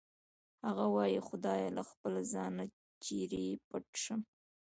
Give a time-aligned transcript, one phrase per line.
[0.65, 2.63] هغه وایی خدایه له خپله ځانه
[3.03, 4.21] چېرې پټ شم